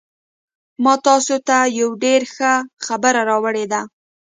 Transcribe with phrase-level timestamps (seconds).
[0.83, 2.51] ما تاسو ته یو ډېر ښه
[2.85, 3.81] خبر راوړی دی